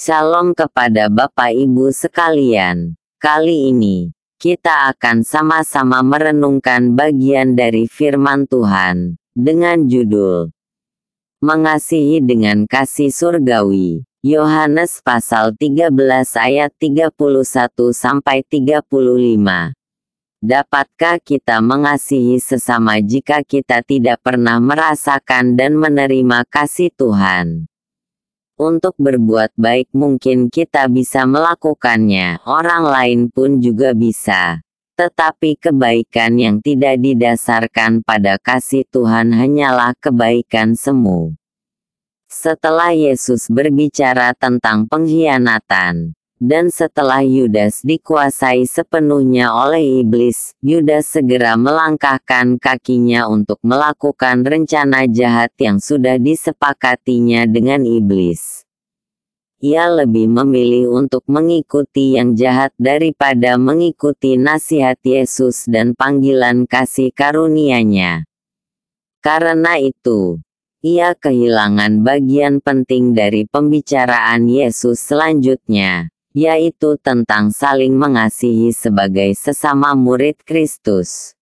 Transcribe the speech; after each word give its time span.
Shalom 0.00 0.56
kepada 0.56 1.12
Bapak 1.12 1.52
Ibu 1.52 1.92
sekalian. 1.92 2.96
Kali 3.20 3.68
ini, 3.68 4.08
kita 4.40 4.88
akan 4.96 5.20
sama-sama 5.20 6.00
merenungkan 6.00 6.96
bagian 6.96 7.52
dari 7.52 7.84
firman 7.84 8.48
Tuhan, 8.48 9.20
dengan 9.36 9.84
judul 9.84 10.56
Mengasihi 11.44 12.24
dengan 12.24 12.64
Kasih 12.64 13.12
Surgawi. 13.12 14.08
Yohanes 14.24 15.04
pasal 15.04 15.52
13 15.52 15.92
ayat 16.32 16.72
31 16.80 17.12
sampai 17.92 18.40
35. 18.48 19.76
Dapatkah 20.40 21.20
kita 21.20 21.60
mengasihi 21.60 22.40
sesama 22.40 23.04
jika 23.04 23.44
kita 23.44 23.84
tidak 23.84 24.24
pernah 24.24 24.56
merasakan 24.64 25.60
dan 25.60 25.76
menerima 25.76 26.48
kasih 26.48 26.88
Tuhan? 26.96 27.69
Untuk 28.60 28.92
berbuat 29.00 29.56
baik 29.56 29.88
mungkin 29.96 30.52
kita 30.52 30.84
bisa 30.92 31.24
melakukannya, 31.24 32.44
orang 32.44 32.84
lain 32.84 33.20
pun 33.32 33.56
juga 33.56 33.96
bisa. 33.96 34.60
Tetapi 35.00 35.56
kebaikan 35.56 36.36
yang 36.36 36.60
tidak 36.60 37.00
didasarkan 37.00 38.04
pada 38.04 38.36
kasih 38.36 38.84
Tuhan 38.92 39.32
hanyalah 39.32 39.96
kebaikan 39.96 40.76
semu. 40.76 41.32
Setelah 42.28 42.92
Yesus 42.92 43.48
berbicara 43.48 44.36
tentang 44.36 44.84
pengkhianatan, 44.92 46.12
dan 46.40 46.72
setelah 46.72 47.20
Yudas 47.20 47.84
dikuasai 47.84 48.64
sepenuhnya 48.64 49.52
oleh 49.52 50.00
iblis, 50.00 50.56
Yudas 50.64 51.12
segera 51.12 51.52
melangkahkan 51.60 52.56
kakinya 52.56 53.28
untuk 53.28 53.60
melakukan 53.60 54.40
rencana 54.40 55.04
jahat 55.04 55.52
yang 55.60 55.76
sudah 55.76 56.16
disepakatinya 56.16 57.44
dengan 57.44 57.84
iblis. 57.84 58.64
Ia 59.60 59.92
lebih 59.92 60.32
memilih 60.32 60.88
untuk 60.88 61.20
mengikuti 61.28 62.16
yang 62.16 62.32
jahat 62.32 62.72
daripada 62.80 63.60
mengikuti 63.60 64.40
nasihat 64.40 64.96
Yesus 65.04 65.68
dan 65.68 65.92
panggilan 65.92 66.64
kasih 66.64 67.12
karunia-Nya. 67.12 68.24
Karena 69.20 69.76
itu, 69.76 70.40
ia 70.80 71.12
kehilangan 71.12 72.00
bagian 72.00 72.64
penting 72.64 73.12
dari 73.12 73.44
pembicaraan 73.44 74.48
Yesus 74.48 74.96
selanjutnya 74.96 76.08
yaitu 76.30 76.94
tentang 77.02 77.50
saling 77.50 77.98
mengasihi 77.98 78.70
sebagai 78.70 79.34
sesama 79.34 79.98
murid 79.98 80.38
Kristus. 80.46 81.34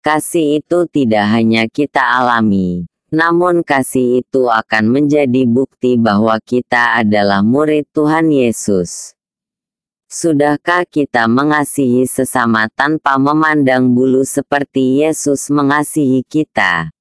Kasih 0.03 0.59
itu 0.59 0.91
tidak 0.91 1.39
hanya 1.39 1.71
kita 1.71 2.03
alami, 2.03 2.83
namun 3.15 3.63
kasih 3.63 4.27
itu 4.27 4.51
akan 4.51 4.91
menjadi 4.91 5.47
bukti 5.47 5.95
bahwa 5.95 6.35
kita 6.43 6.99
adalah 6.99 7.47
murid 7.47 7.87
Tuhan 7.95 8.35
Yesus. 8.35 9.15
Sudahkah 10.15 10.87
kita 10.87 11.27
mengasihi 11.27 12.07
sesama 12.07 12.71
tanpa 12.71 13.19
memandang 13.19 13.91
bulu 13.91 14.23
seperti 14.23 15.03
Yesus 15.03 15.51
mengasihi 15.51 16.23
kita? 16.23 16.94